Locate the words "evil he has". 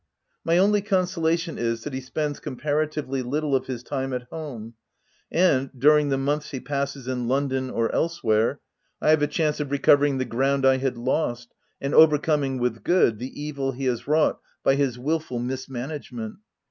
13.39-14.07